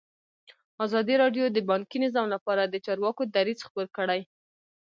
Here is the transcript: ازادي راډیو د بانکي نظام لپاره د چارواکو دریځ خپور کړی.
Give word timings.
ازادي 0.85 1.15
راډیو 1.23 1.45
د 1.51 1.57
بانکي 1.69 1.97
نظام 2.05 2.27
لپاره 2.35 2.61
د 2.65 2.75
چارواکو 2.85 3.23
دریځ 3.35 3.59
خپور 3.67 3.87
کړی. 3.97 4.21